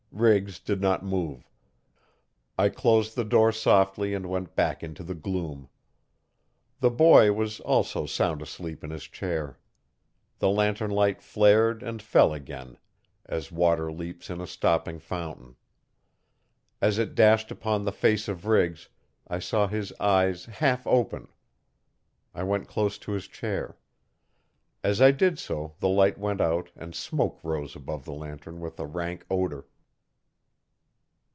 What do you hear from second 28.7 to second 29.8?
a rank odour.